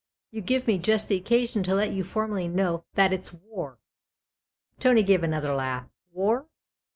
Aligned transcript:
You 0.31 0.41
give 0.41 0.65
me 0.65 0.79
just 0.79 1.09
the 1.09 1.15
occasion 1.15 1.61
to 1.61 1.75
let 1.75 1.91
you 1.91 2.03
formally 2.03 2.47
know 2.47 2.85
that 2.95 3.13
it's 3.13 3.31
war." 3.33 3.77
Tony 4.79 5.03
gave 5.03 5.21
another 5.21 5.53
laugh." 5.53 5.87
War 6.11 6.47